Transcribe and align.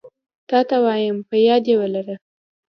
تاته 0.49 0.75
وايم 0.85 1.17
په 1.29 1.35
ياد 1.47 1.63
يي 1.69 1.75
ولره 1.77 2.15